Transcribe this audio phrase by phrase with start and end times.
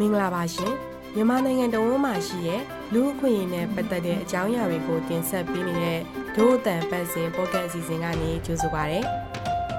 [0.00, 0.74] မင်္ဂလာပါရှင်
[1.14, 2.62] မြန်မာနိုင်ငံတော်ဝန်မှရှိတဲ့
[2.92, 6.00] လူအခွင့်အရေးနဲ့ပတ်သက်တဲ့အကြောင်းအရာတွေကိုတင်ဆက်ပေးနေတဲ့
[6.36, 9.00] ဒို့အတန်ပတ်စဉ်ပေါ့ကတ်အစီအစဉ်ကနေကြိုဆိုပါရစေ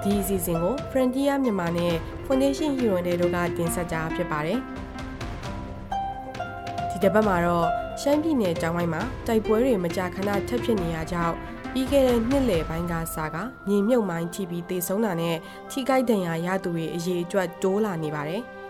[0.04, 1.94] ဒီအစီအစဉ်ကို Frontier မြန်မာနဲ့
[2.26, 4.60] Foundation Hero တို့ကတင်ဆက်ကြဖြစ်ပါတယ်
[6.90, 7.68] ဒီတစ်ပတ်မှာတော့
[8.02, 11.36] ရှမ်းပြည်နယ်တောင်ပိုင်းမှာတိုက်ပွဲတွေမကြာခဏထပ်ဖြစ်နေရကြောင်း
[11.74, 13.36] ပြီးခဲ့တဲ့နှစ်လယ်ပိုင်းကစက
[13.68, 15.36] မြေမြုပ်မိုင်းထိပြီးတေဆုံးတာနဲ့
[15.72, 18.44] ထိခိုက်ဒဏ်ရာရသူတွေအရေးအတွက်တိုးလာနေပါတယ်။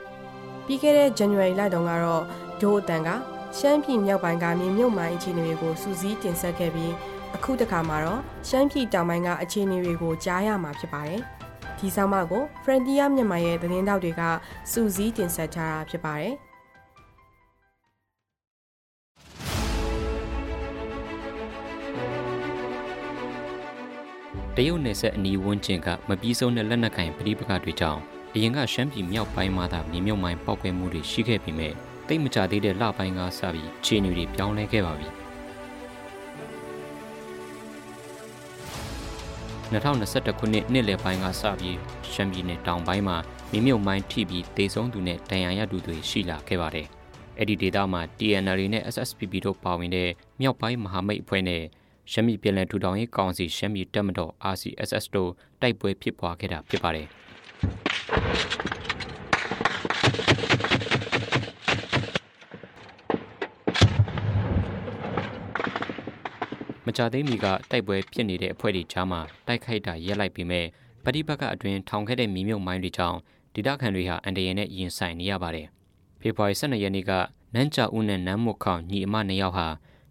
[0.71, 2.23] ပြီးခဲ့တဲ့ January လတုန်းကတော့
[2.61, 3.09] ဒို့အတန်က
[3.57, 6.93] ရှမ်းပြည်မြောက်ပိုင်းကမြေမြုပ်မိုင်းအခြေအနေတွေကိုစူးစီးတင်ဆက်ခဲ့ပြီး
[7.35, 11.21] အခုတခါမှာတော့ရှမ်းပြည်တောင်ပိုင်းကအခြေအနေတွေကိုကြားရမှာဖြစ်ပါတယ်။
[11.79, 14.21] ဒီဆောင်မကို Frontier မြန်မာရဲ့သတင်းတောက်တွေက
[14.71, 16.33] စူးစီးတင်ဆက်ထားတာဖြစ်ပါတယ်။
[24.55, 28.01] တရုတ်နယ်စပ်အနီးဝန်းကျင်ကမပြီးဆုံးတဲ့လက်နက်ကင်ပဋိပက္ခတွေကြောင့်
[28.35, 31.73] အရင်ကရှမ်းပြည်မြောက်ပိုင်းမှာသာမြေမြုပ်မိုင်းပေါက်ကွဲမှုတွေရှိခဲ့ပေမဲ့
[32.07, 35.07] တိတ်မကြသေးတဲ့လပိုင်းကစပြီးခြေနေတွေပြောင်းလဲခဲ့ပါပြီ
[39.71, 41.77] 2021ခုနှစ်နှစ်လယ်ပိုင်းကစပြီး
[42.11, 43.17] ရှမ်းပြည်နယ်တောင်ပိုင်းမှာ
[43.51, 46.87] မြေမြုပ်မိုင်းထိပြီးတေဆုံးသူနဲ့ဒဏ်ရာရသူတွေရှိလာခဲ့ပါတယ်။
[47.37, 50.09] အဲ့ဒီဒေသမှာ TNL နဲ့ SSPP တို့ပါဝင်တဲ့
[50.41, 51.63] မြောက်ပိုင်းမဟာမိတ်အဖွဲ့နဲ့
[52.11, 57.09] ရှမ်းပြည်ပြည်နယ်ထူထောင်ရေးကောင်စီရှမ်းပြည်တပ်မတော် RCSS တို့တိုက်ပွဲဖြစ်ပွားခဲ့တာဖြစ်ပါတယ်။
[66.85, 70.65] မကြသေးမီကတိုက်ပွဲဖြစ်နေတဲ့အဖွဲ့တွေကြားမှာတိုက်ခိုက်တာရက်လိုက်ပေမဲ့
[71.03, 73.17] ပဋိပက္ခအတွင်းထောင်ခဲ့တဲ့မိမြုပ်မိုင်းတွေကြောင့်
[73.53, 75.67] ဒေသခံတွေဟာအန်တရယ်နဲ့ရင်ဆိုင်နေရပါတယ်။
[76.21, 77.11] ဖေဖော်ဝါရီ12ရက်နေ့က
[77.53, 79.67] နန်းချဦးနဲ့နန်းမုတ်ခေါညီအမနှစ်ယောက်ဟာ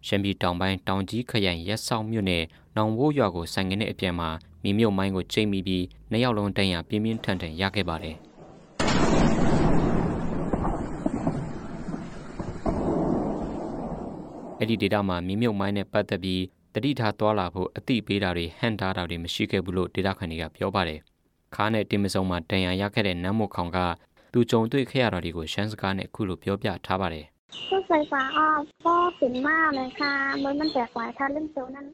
[0.07, 2.43] ရှမ်းပြည်တောင်ပိုင်းတောင်ကြီးခရိုင်ရက်ဆောင်မြို့နယ်
[2.76, 4.28] နောင်ဝိုးရွာကိုဆိုင်ငင်းတဲ့အပြန်မှာ
[4.62, 8.16] မိမြုပ်မိုင်းကိုချိန်မိပြီးနှစ်ယောက်လုံးတန်ရာပြင်းပြင်းထန်ထန်ရခဲ့ပါတယ်။
[14.58, 16.42] အဲ့ဒီဒေတာမှာမိမြုပ်မိုင်းနဲ့ပတ်သက်ပြီး
[16.74, 21.00] တတိထားသွားလာဖို့အတိပေးတာတွေဟန်ထားတာတွေမရှိခဲ့ဘူးလို့ဒေတာခန်တွေကပြောပါတယ်။
[21.54, 23.78] ခါးနဲ့တင်မစုံမှာတန်ရာရခဲ့တဲ့နမ်းမုတ်ခေါင်က
[24.32, 27.26] သူကြုံတွေ့ခဲ့ရတာတွေကိုရှမ်းစကားနဲ့အခုလိုပြောပြထားပါတယ်
[27.68, 28.48] พูดไฟฟ้าอ้อ
[28.84, 30.12] ก็สินมากเลยค่ะ
[30.42, 31.86] มันมันแตกหลายท่าเล่นโซนั้น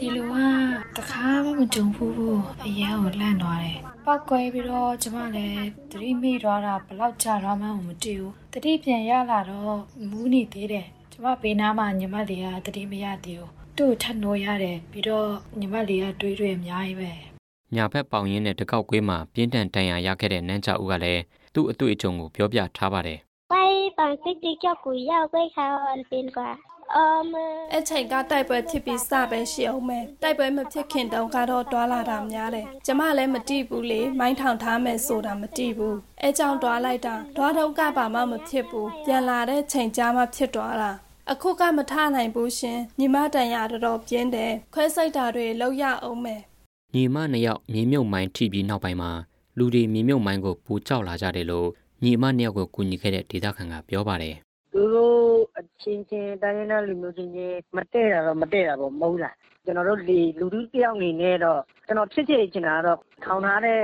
[0.00, 9.78] ဒီလိုကတခါမှမကြုံဘူးဘူးအရန်ကိုလန့်သွားတယ်ပောက်ကွဲပြီးတော့ကျမလည်းသတိမိသွားတာဘလောက်ကြာတော့မှမတည်ဘူးသတိပြန်ရလာတော့
[10.10, 15.28] မူးနေသေးတယ်ကျမဘေးနားမှာညီမလေးကသတိမရသေးဘူးသူ့ထပ်နိုးရတယ်ပြီးတော့
[15.58, 17.10] ညီမလေးကတွေးတွေအများကြီးပဲ
[17.74, 21.22] ညာဘက်ပေါင်ရင်းနဲ့တကောက်ကွေးမှာပြင်းထန်တန်ရာရခဲ့တဲ့နန်းချဦးကလည်း
[21.54, 23.20] သူ့အတွေ့အကြုံကိုပြောပြထားပါတယ်
[23.98, 25.66] တန်စစ်တီကြောက်ကိုရောက်ပဲခါ
[26.10, 26.50] ပင်ကွာ
[26.94, 26.98] အ
[27.32, 27.34] မ
[27.76, 40.92] အချိန်ကတိုက်ပွဲဖြစ်ပြီးစပဲရှိအောင်မယ်တိုက်ပွဲမဖြစ်ခင်တုန်းကတော့တွာလာတာများတယ်ကျမလည်းမတိဘူးလေမိုင်းထောင်ထားမယ်ဆိုတာမတိဘူးအဲကြောင့်တွာလိုက်တာတွာတော့ကပါမှမဖြစ်ဘူးပြန်လာတဲ့ချိန်ကြားမှဖြစ်သွားတာ
[41.30, 46.40] အခုကမထနိုင်ဘူးရှင်ညီမတန်ရတော်တော်ပြင်းတယ်ခွဲစိတ်တာတွေလောက်ရအောင်မယ်
[46.94, 49.10] ညီမနှစ်ယောက်မြေမြုပ်မိုင်းထိပြီးနောက်ပိုင်းမှာ
[49.58, 51.68] လူတွေမြေမြုပ်မိုင်းကိုပူကြောက်လာကြတယ်လို့
[52.02, 54.36] ညီမနှစ်ယောက်ကိုကူညီခဲ့တဲ့ဒေသခံကပြောပါတယ်။
[54.76, 55.18] သူတို့
[55.58, 63.80] အချင်းချင်းတိုင်းရင်းသားလူမျိုးချင်းချင်းမတည့်တာတော့မတည့်တာပေါ့မဟုတ်လား။ကျွန်တော်တို့လေလူထုတယောက်အနေနဲ့တော့ကျွန်တော်ဖြစ်ဖြစ်ချင်တာတော့ထောင်ထားတဲ့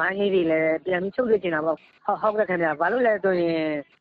[0.00, 3.58] မိုင်းလေးတွေလည်းပြန်ပြီးချုပ်ရချင်တာပေါ့။ဟုတ်ဟုတ်ကဲ့ခင်ဗျာ။ဘာလို့လဲဆိုရင်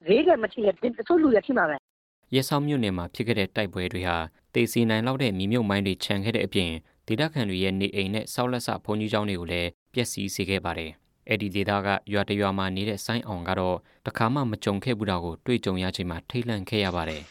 [0.08, 0.76] ဈေးကမချိရတ
[1.08, 1.76] ချို့လူရချိမှာပဲ။
[2.36, 4.18] ရဲဆောင်မြို့နယ်မှာဖြစ်ခဲ့တဲ့တိုက်ပွဲတွေဟာ
[4.54, 6.72] တေစီနိုင်လောက်တဲ့မြေမြုပ်မိုင်းတွေခြံခဲ့တဲ့အပြင်
[7.08, 10.92] ဒေသခံတွေရဲ့နေအိမ်နဲ့စောက်လက်ဆဘုံကြီးကျောင်းတွေကိုလည်းပျက်စီးစေခဲ့ပါတယ်
[11.28, 17.24] အဲ့ဒီဒေသကရွာတရွာမှာနေတဲ့ဆိုင်းအောင်ကတော့တခါမှမကြုံခဲ့ဘူးတာကိုတွေ့ကြုံရချိန်မှာထိတ်လန့်ခဲ့ရပါတယ်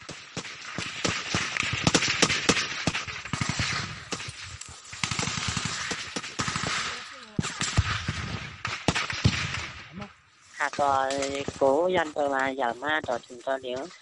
[10.56, 11.06] ဟာတော့
[11.60, 14.01] ကိုရန်ပေါ်မှာရမှာတော့တင်တော့လေအာယူလိ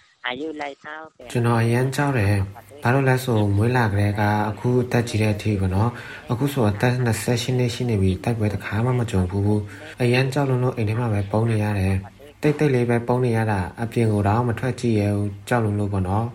[0.71, 2.35] က်သားပဲကျွန်တော်အရန်ကြောက်တယ်
[2.83, 5.89] ဘာလို့လဲဆိုမွေးလာကလေးကအခုတက်ကြည့်တဲ့အထိပေါ့နော်
[6.31, 9.59] အခုဆိုအသက်28နှစ်ရှိနေပြီတိုက်ပွဲတစ်ခါမှမကြုံဘူး
[10.01, 11.95] အရန်ကြောက်လို့လို့အိမ်ထဲမှာပဲပုံနေရတယ်
[12.41, 16.25] တိတ်တိတ်လေးပဲပုံနေရတာအပြင်ကိုတော့မထွက်ကြည့်ရဘူးကြောက်လို့လို့ပေါ့နော်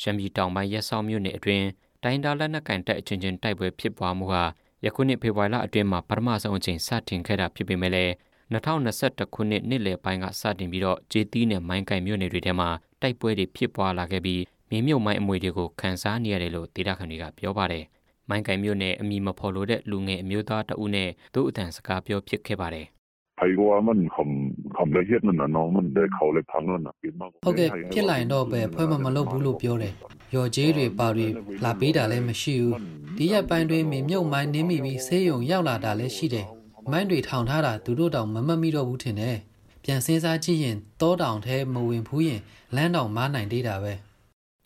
[0.00, 1.66] ရှမ်းပြည်တောင်ပိုင်းရက်ဆောင်မြို့နယ်အတွင်း
[2.02, 4.44] တိုင်းဒါလက်နက်ကန်တက်အချင်းချင်းတိုက်ပွဲဖြစ်ပွားမှုဟာ
[4.84, 8.12] ယခုနှစ်ဖေဖော်ဝါရီလအတွင်းမှာပထမဆုံးအကြိမ်စတင်ခဲ့တာဖြစ်ပေမဲ့လည်း
[8.52, 12.68] 2021ခုနှစ်နှစ်လယ်ပိုင်းကစတင်ပြီးတော့ဂျေတီးနဲ့မိုင်းကိုင်မြို့နယ်တွေထဲမှာ
[13.02, 17.84] တိုက်ပွဲတွေဖြစ်ပွားလာခဲ့ပြီးမြေမြုပ်မိုင်းအမွေတွေကိုခန်းစားနေရတယ်လို့ဒေတာခန်တွေကပြောပါတယ်။
[18.28, 22.86] မိုင်းကင်မြို့နယ်အမည်မဖော်လိုတဲ့လူငယ်အမျိုးသားတအုပ်နဲ့သူ့အတန်စကားပြောဖြစ်ခဲ့ပါတယ်။
[23.38, 27.60] ไอ้ว่ามันคำคำละเอียดนั่นนะน้องมันได้เขาเลยพังนั่นนะเป็นมากโอเค
[27.92, 29.94] ဖြစ်လာရင်တော့ပဲဖွဲ့မမလုပ်ဘူးလို့ပြောတယ်
[30.34, 31.26] ရော်ကျေးတွေပါတွေ
[31.64, 32.76] လာပေးတာလည်းမရှိဘူး
[33.16, 36.46] ဒီရက်ပိုင်းတွင်မြေမြုပ်မိုင်းနင်းမိပြီးဆေးရုံရောက်လာတာလည်းရှိတယ်
[36.90, 39.36] မိုင်းတွေထောင်ထားတာသူတို့တောင်မမတ်မိတော့ဘူးထင်တယ်
[39.90, 42.40] ပြန်စဉ်းစားကြည့်ရင်တောတောင်ထဲမဝင်ဘူးရင်
[42.76, 43.92] လမ်းတောင်မားနိုင်သေးတာပဲ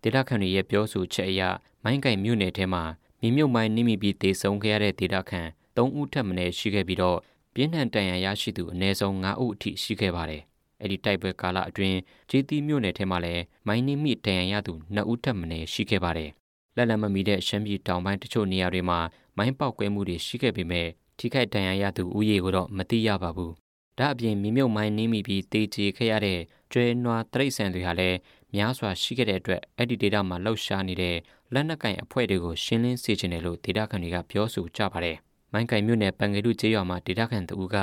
[0.02, 1.42] ဒေတာခန်တွေရဲ့ပြောဆိုချက်အရ
[1.84, 2.82] မိုင်းကင်မြို့နယ်ထဲမှာ
[3.20, 7.18] မြေမြုပ်မိုင်းနိမိပြီးတေဆုံးခဲ့ရတဲ့ဒေတာခန်၃ဦးထပ်မံရှိခဲ့ပြီးတော့
[7.54, 10.42] ပြင်းထန်တန်ရာရရှိသူအနည်းဆုံး9ဦးအထိရှိခဲ့ပါတယ်။
[10.80, 11.98] အဲ့ဒီတိုက်ပွဲကာလအတွင်း
[12.30, 16.30] ဂျေတီမြို့နယ်ထဲမှာလည်းမိုင်းနိမိတန်ရာရသူ2ဦးထပ်မံရှိခဲ့ပါတယ်။
[16.76, 18.98] လက်လံမမီတဲ့ရှမ်းပြည်တောင်ပိုင်းတချို့နေရာတွေမှာ
[19.36, 20.88] မိုင်းပေါက်ကွဲမှုတွေရှိခဲ့ပေမဲ့
[21.18, 23.54] ထိခိုက်ဒဏ်ရာရသူဦးရေကိုတော့မသိရပါဘူး။
[23.98, 26.40] ဒါအပြင်မြေမြုပ်မိုင်းနင်းမိပြီးတေချေခဲ့ရတဲ့
[26.72, 28.18] ကျွဲနွားတရိတ်ဆန်တွေဟာလည်း
[28.54, 31.16] များစွာရှိခဲ့တဲ့အတွက်အဲ့ဒီဒေတာမှာလှုပ်ရှားနေတဲ့
[31.54, 35.16] လက်နက်ကင်အဖွဲ့တွေကိုရှင်းလင်းစေချင်တယ်လို့ဒေတာခန်တွေကပြောဆိုကြပါတယ်။
[35.52, 37.76] မိုင်းကင်မြို့နယ်ပန်ကေတုကျေးရွာမှာဒေတာခန်တူက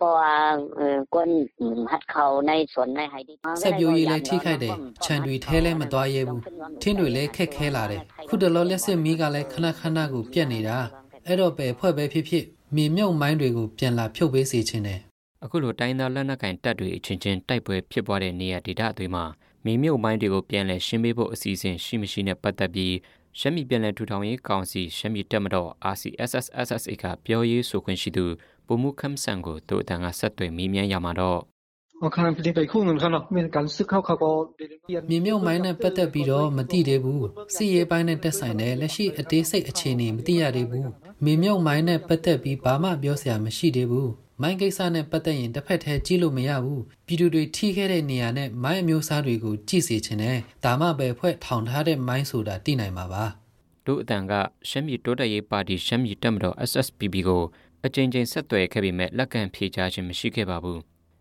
[0.00, 0.18] ပေါ်
[0.80, 0.82] အ
[1.14, 1.30] ကွန်
[1.90, 6.42] ဟတ်ခေါနေစွန်နေဟိုင်ဒီဆက်ပြိုရေးလဲထိခိုက်တယ်ခြံတွေထဲလဲမသွားရဲဘူး
[6.82, 10.78] ထင်းတွေလဲခက်ခဲလာတယ်ခုတလောလက်စစ်မီးကလဲခဏခဏကိုပြက်နေတာ
[11.26, 12.44] အဲ့တော့ပဲဖွဲ့ပဲဖြစ်ဖြစ်
[12.76, 15.00] မြေမြုပ်မိုင်းတွေကိုပြန်လာဖြုတ်ပေးစေချင်တယ်
[15.43, 19.25] အခုလိုတိုင်းသားလက်နက်ကင်တပ်တွေအချင်းချင်းတိုက်ပွဲဖြစ်ပွားတဲ့နေရာဒေသအသွေးမှာ
[19.65, 22.95] မြေမြုပ်မိုင်းတွေကိုပြန်လည်ရှင်းပေးဖို့အစီအစဉ်ရှိမရှိနဲ့ပတ်သက်ပြီး
[23.39, 28.25] ရှမ်းပြည်ပြည်နယ်ထူထောင်ရေးကောင်စီရှမ်းပြည်တပ်မတော် RCSS/SSA ကပြောရေးဆိုခွင့်ရှိသူ
[28.67, 31.41] ပုံမှုခမ်ဆန်ကိုတို့အတန်ကဆက်သွယ်မေးမြန်းရမှာတော့
[32.03, 34.49] 我看不定被控能看到没敢思考考过
[35.09, 40.89] မြေမြုပ်မိုင်းနဲ့ပတ်သက်ပြီးတော့မသိသေးဘူးစီရေးပိုင်းနဲ့တက်ဆိုင်တဲ့လက်ရှိအသေးစိတ်အခြေအနေမသိရသေးဘူး
[41.23, 44.09] မြေမြုပ်မိုင်းနဲ့ပတ်သက်ပြီးဘာမှပြောစရာမရှိသေးဘူး
[44.42, 53.24] မိုင်းကိစ္စနဲ့ပတ်သက်ရင်တစ်ဖက်တည်းကြည့်လို့မရဘူးပြည်သူတွေထိခဲ့တဲ့နေရာနဲ့မိုင်းအမျိုးအစားတွေကိုကြည့်စေချင်တယ်ဒါမှပဲဖွဲ့ထောင်ထားတဲ့မိုင်းဆိုတာသိနိုင်မှာပါ
[53.86, 54.32] တို့အတန်က
[54.68, 57.42] ရှမ်းပြည်တိုးတက်ရေးပါတီရှမ်းပြည်တပ်မတော် SSPB ကို
[57.86, 60.80] အကြိမ်ကြိမ်ဆက်သွယ်ခဲ့ပေမဲ့လက်ခံဖြေကြားခြင်းမရှိခဲ့ပါဘူး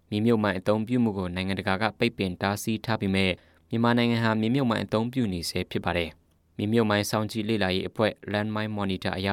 [0.10, 3.32] မြေမြုပ်မိုင်းအုံပြုမှုကိုနိုင်ငံတကာကပိတ်ပင်တားဆီးထားပေမဲ့
[3.70, 6.10] မြန်မာနိုင်ငံဟာမြေမြုပ်မိုင်းအုံပြုနေဆဲဖြစ်ပါတယ်
[6.58, 9.30] မြေမြုပ်မိုင်းစောင့်ကြည့်လေ့လာရေးအဖွဲ့ Landmine Monitor အရ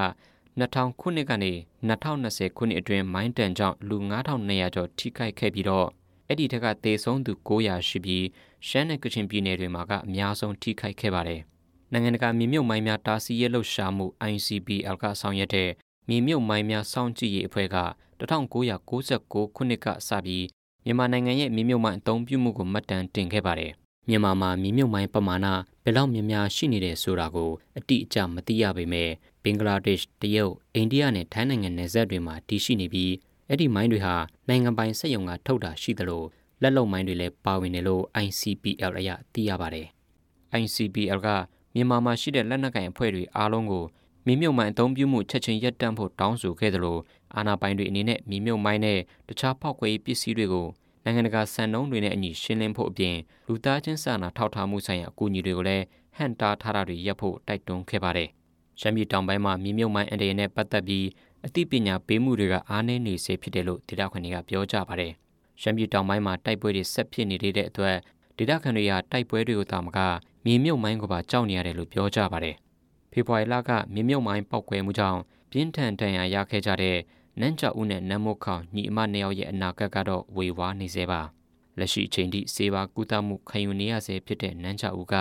[0.61, 1.53] 2000ခုနှစ်ကနေ
[1.89, 5.89] 2020ခုနှစ်အတွင်းမိုင်းတန်ကြောင့်လူ9200ကျော်ထိခိုက်ခဲ့ပြီးတော့
[6.29, 8.25] အဲ့ဒီထက်ကသေဆုံးသူ900ရှိပြီး
[8.69, 11.41] ရှမ်းနဲ့ကချင်ပြည်နယ်တွေမှာကအများဆုံးထိခိုက်ခဲ့ပါတယ်။
[11.93, 15.71] နိုင်ငံတကာမြေမြုပ်မိုင်းများတားဆီးရလှုပ်ရှားမှု ICBL ကဆောင်ရွက်တဲ့
[16.09, 17.79] မြေမြုပ်မိုင်းများစောင့်ကြည့်ရေးအဖွဲ့က
[18.21, 20.47] 1996ခုနှစ်ကစပြီး
[20.85, 23.73] မြန်မာနိုင်ငံရဲ့မြေမြုပ်မိုင်းအသုံးပြုမှုကိုမှတ်တမ်းတင်ခဲ့ပါတယ်။
[24.09, 25.47] မြန်မာမှာမြေမြုပ်မိုင်းပမာဏ
[25.85, 29.11] ဘယ်လောက်များများရှိနေတယ်ဆိုတာကိုအတိအကျမသိရပေမဲ့
[29.47, 33.13] ဘင်္ဂလားဒေ့ရှ်တရုတ်အိန္ဒိယနဲ့ထိုင်းနိုင်ငံနယ်စပ်တွေမှာတည်ရှိနေပြီး
[33.49, 34.15] အဲ့ဒီမိုင်းတွေဟာ
[34.49, 36.23] နိုင်ငံပိုင်စက်ရုံကထုတ်တာရှိသလို
[36.63, 39.87] လက်လုံမိုင်းတွေလည်းပါဝင်တယ်လို့ ICPL အရသိရပါတယ်။
[40.63, 41.29] ICPL က
[41.75, 43.85] မြန်မာမှာရှိတဲ့လက်နက်ကိုင်အဖွဲ့တွေအားလုံးကို
[44.27, 46.99] မြေမြုပ်မိုင်းအသုံးပြုမှုချက်ချင်းရပ်တန့်ဖို့တောင်းဆိုခဲ့သလို
[47.35, 48.99] အာဏာပိုင်တွေအနေနဲ့မြေမြုပ်မိုင်းနဲ့
[49.29, 50.67] တခြားဖောက်ခွဲရေးပစ္စည်းတွေကို
[51.05, 53.17] နိုင်ငံတကာစံနှုန်းတွေနဲ့အညီရှင်းလင်းဖို့အပြင်
[53.47, 55.85] လူသားချင်းစာနာထောက်ထားမှုဆိုင်ရာအကူအညီတွေကိုလည်း
[56.17, 58.31] ဟန်တာထားတာတွေရပ်ဖို့တိုက်တွန်းခဲ့ပါတယ်။
[58.81, 61.07] ရှမ်းပြည်တောင်ပိုင်းမှာမြေမြုပ်မိုင်းအန္တရာယ်နဲ့ပတ်သက်ပြီး
[61.47, 65.13] အသိပညာပေးမှုတွေကအားနည်းနေစေဖြစ်တယ်လို့ဒေသခံတွေကပြောကြပါတယ်။
[65.61, 67.97] ရှမ်းပြည်တောင်ပိုင်းမှာတိုက်ပွဲတွေဆက်ဖြစ်နေတဲ့အတွက်
[68.39, 69.99] ဒေသခံတွေဟာတိုက်ပွဲတွေကိုတာမက
[70.45, 72.57] မြေမြုပ်မိုင်းကိုပါကြောက်နေရတယ်လို့ပြောကြပါတယ်။
[73.13, 75.21] ဖေဖော်ဝါရီလကမြေမြုပ်မိုင်းပောက်ကွဲမှုကြောင့်
[75.51, 76.97] ပြင်းထန်ဒဏ်ရာရခဲ့ကြတဲ့
[77.41, 81.21] နန်းချောက်ဦးနဲ့နမ်မုတ်ခေါင်ညီအမနှစ်ယောက်ရဲ့အနာဂတ်ကတော့ဝေဝါးနေစေပါ။
[81.79, 85.15] လက်ရှိအချိန်ထိစေပါကုသမှုခံယူနေရဆဲဖြစ်တဲ့နန်းချောက်ဦးက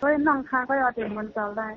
[0.00, 1.76] ဆိုရင်နှောင်ခါကတော့တင်ဝန်တော်လိုက်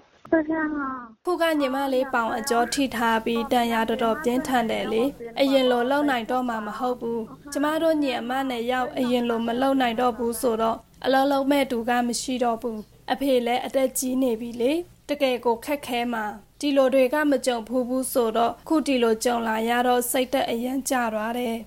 [1.25, 5.03] ခုကညီမလေးပေါင်အကျော်ထိထားပြီးတန်ရာတော်တော်ပြင်းထန်တယ်လေ
[5.39, 12.79] အရင်လိုလုံနိုင်တော့မှမဟုတ်ဘူးကျမတို့ညီအမနဲ့ရောက်အရင်လိုမလုံနိုင်တော့ဘူးဆိုတော့အလုံးလုံးမဲ့တူကမရှိတော့ဘူး
[13.13, 14.71] အဖေလည်းအသက်ကြီးနေပြီလေ
[15.09, 16.25] တကယ်ကိုခက်ခဲမှာ
[16.59, 21.57] ဒီလိုတွေကမကြုံဘူးဘူးဆိုတော့ခုဒီလိုကြုံလာရတော့စိတ်သက်အယံကြသွားတယ်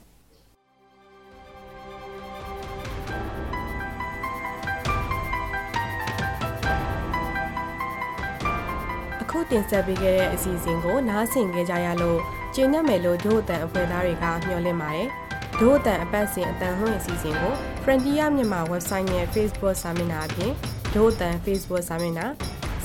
[9.51, 12.21] တင်ဆက်ပေးခဲ့တဲ့အစီအစဉ်ကိုနားဆင်ကြကြရလို့
[12.55, 15.09] ကျေနပ်မယ်လို့ဒို့အတန်အဖွဲ့သားတွေကမျှော်လင့်ပါတယ်။
[15.61, 20.53] ဒို့အတန်အပတ်စဉ်အတန်လှည့်အစီအစဉ်ကို Frontier မြန်မာ website နဲ့ Facebook စာမျက်နှာအပြင်
[20.95, 22.27] ဒို့အတန် Facebook စာမျက်နှာ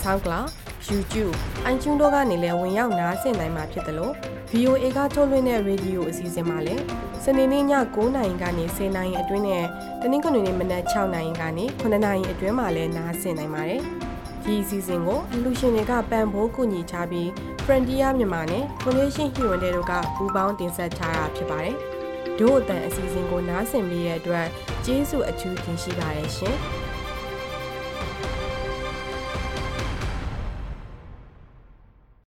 [0.02, 0.48] SoundCloud
[0.90, 1.36] YouTube
[1.72, 4.14] iTunes တို့ကနေလည်းဝင်ရောက်နားဆင်နိုင်မှာဖြစ်တယ်လို့
[4.52, 6.84] VOA ကထုတ်လွှင့်တဲ့ရေဒီယိုအစီအစဉ်မှာလည်း
[7.24, 7.66] စနေနေ့ည
[7.96, 9.66] 9:00နာရီကနေ10:00နာရီအတွင်းနဲ့
[10.02, 13.84] တနင်္ဂနွေနေ့မနက်6:00နာရီကနေ9:00နာရီအတွင်းမှာလည်းနားဆင်နိုင်ပါတယ်။
[14.46, 17.28] ဒီအစီအစဉ်ကိုအလူရှင်တွေကပံ့ပိုးကူညီချပြီး
[17.64, 21.76] Frontier မြန်မာနဲ့ Foundation Human တို့ကပူးပေါင်းတင်ဆက်ထားတာဖြစ်ပါတယ်။
[22.40, 24.48] ဒို့အတန်အစီအစဉ်ကိုနားဆင်ပြီးတဲ့အတွက်
[24.86, 26.58] ကျေးဇူးအထူးတင်ရှိပါတယ်ရှင်။